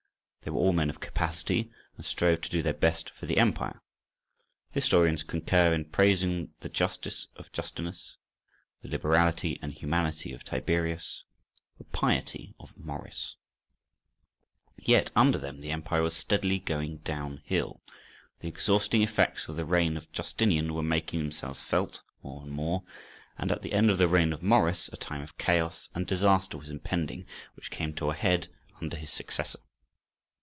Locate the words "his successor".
28.97-29.59